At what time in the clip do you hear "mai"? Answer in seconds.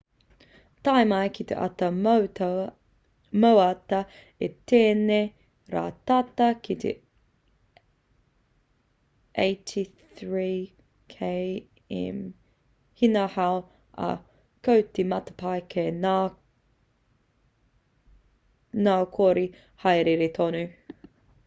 1.09-1.25